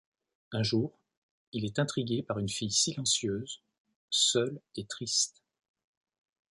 Un 0.51 0.63
jour, 0.63 0.97
il 1.51 1.63
est 1.63 1.77
intrigué 1.77 2.23
par 2.23 2.39
une 2.39 2.49
fille 2.49 2.71
silencieuse, 2.71 3.61
seule 4.09 4.59
et 4.75 4.85
triste. 4.85 5.43